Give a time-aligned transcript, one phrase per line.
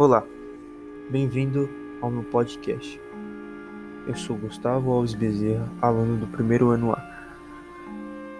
[0.00, 0.24] Olá,
[1.10, 1.68] bem-vindo
[2.00, 2.98] ao meu podcast.
[4.06, 7.28] Eu sou Gustavo Alves Bezerra, aluno do primeiro ano A.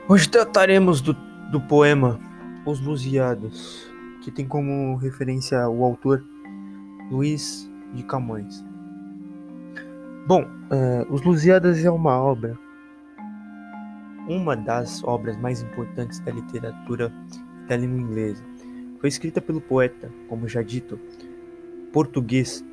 [0.09, 1.13] Hoje trataremos do,
[1.53, 2.19] do poema
[2.65, 3.87] Os Lusiados,
[4.23, 6.25] que tem como referência o autor
[7.11, 8.65] Luiz de Camões.
[10.27, 12.59] Bom, é, Os Lusiadas é uma obra,
[14.27, 17.13] uma das obras mais importantes da literatura
[17.69, 18.43] da língua inglesa.
[18.99, 20.99] Foi escrita pelo poeta, como já dito,
[21.93, 22.65] português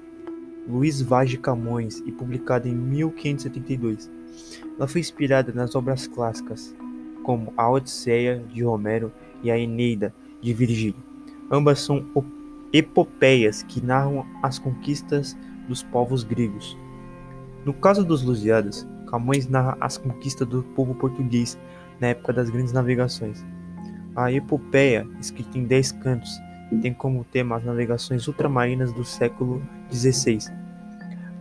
[0.68, 4.12] Luiz Vaz de Camões e publicada em 1572.
[4.78, 6.76] Ela foi inspirada nas obras clássicas,
[7.24, 11.02] como a Odisseia de Homero e a Eneida de Virgílio.
[11.50, 12.06] Ambas são
[12.74, 15.38] epopeias que narram as conquistas
[15.68, 16.78] dos povos gregos.
[17.66, 21.58] No caso dos Lusíadas, Camões narra as conquistas do povo português
[22.00, 23.46] na época das grandes navegações.
[24.16, 26.38] A epopeia, escrita em dez cantos,
[26.76, 30.40] tem como tema as navegações ultramarinas do século XVI.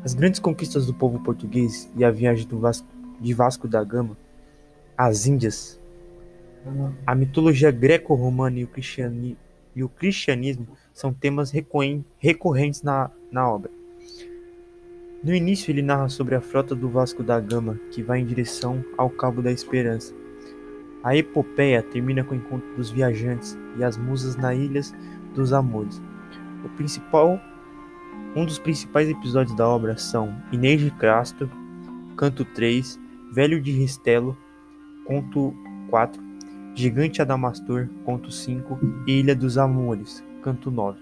[0.04, 2.86] As grandes conquistas do povo português e a viagem Vasco,
[3.20, 4.16] de Vasco da Gama
[4.96, 5.80] às Índias,
[7.06, 8.68] a mitologia greco-romana e,
[9.74, 11.52] e, o cristianismo são temas
[12.18, 13.70] recorrentes na, na obra.
[15.22, 18.84] No início, ele narra sobre a frota do Vasco da Gama que vai em direção
[18.96, 20.14] ao Cabo da Esperança
[21.06, 24.80] a epopeia termina com o encontro dos viajantes e as musas na Ilha
[25.36, 26.02] dos Amores.
[26.64, 27.40] O principal,
[28.34, 31.48] um dos principais episódios da obra são Inês de Castro,
[32.16, 32.98] Canto 3,
[33.32, 34.36] Velho de Ristelo,
[35.04, 35.54] Conto
[35.90, 36.20] 4,
[36.74, 38.76] Gigante Adamastor, Conto 5
[39.06, 40.98] e Ilha dos Amores, Canto 9.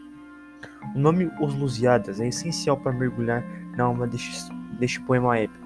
[0.94, 3.42] O nome Os Lusiadas é essencial para mergulhar
[3.74, 5.64] na alma deste, deste poema épico.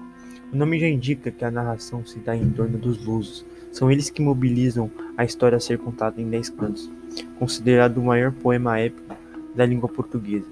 [0.53, 4.09] O nome já indica que a narração se dá em torno dos lusos, são eles
[4.09, 6.89] que mobilizam a história a ser contada em dez cantos,
[7.37, 9.15] considerado o maior poema épico
[9.55, 10.47] da língua portuguesa.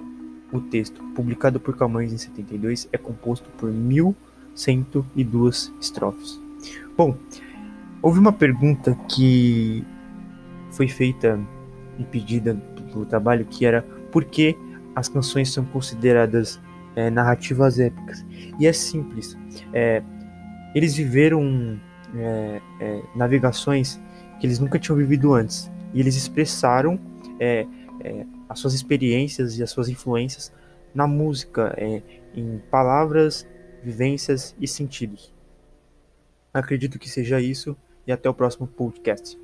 [0.52, 6.40] O texto, publicado por Camões em 72, é composto por 1102 estrofes.
[6.96, 7.18] Bom,
[8.02, 9.84] houve uma pergunta que
[10.72, 11.40] foi feita
[12.00, 12.56] e pedida
[12.92, 14.56] pelo trabalho, que era por que
[14.96, 16.60] as canções são consideradas
[16.96, 18.26] é, narrativas épicas.
[18.60, 19.38] E é simples.
[19.74, 20.02] É,
[20.74, 21.80] eles viveram
[22.16, 24.00] é, é, navegações
[24.40, 25.72] que eles nunca tinham vivido antes.
[25.94, 27.00] E eles expressaram
[27.40, 27.66] é,
[28.02, 30.52] é as suas experiências e as suas influências
[30.94, 32.02] na música, é,
[32.34, 33.48] em palavras,
[33.84, 35.34] vivências e sentidos.
[36.54, 37.76] Acredito que seja isso
[38.06, 39.38] e até o próximo podcast.